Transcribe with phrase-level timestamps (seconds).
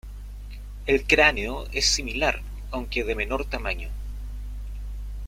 [0.87, 3.89] El cráneo es similar, aunque de menor tamaño.